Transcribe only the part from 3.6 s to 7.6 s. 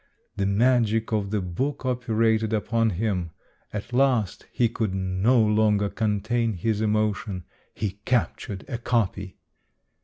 At last he could no longer contain his emo tion.